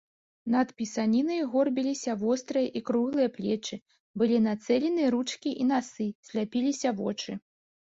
[0.53, 3.75] Над пісанінай горбіліся вострыя і круглыя плечы,
[4.23, 7.41] былі нацэлены ручкі і насы, сляпіліся вочы.